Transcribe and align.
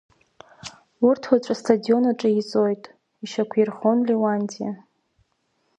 Урҭ 1.07 1.23
уаҵәы 1.29 1.53
астадион 1.57 2.03
аҿы 2.11 2.29
иеизоит, 2.31 2.83
ишьақәирӷәӷәон 3.23 3.99
Леуанти. 4.07 4.67